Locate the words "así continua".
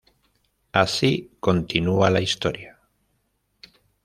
0.71-2.09